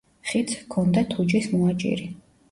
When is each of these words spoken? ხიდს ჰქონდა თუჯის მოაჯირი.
ხიდს 0.27 0.53
ჰქონდა 0.61 1.03
თუჯის 1.11 1.49
მოაჯირი. 1.51 2.09